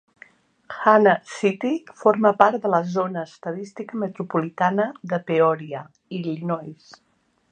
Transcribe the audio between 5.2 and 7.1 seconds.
Peoria, Illinois.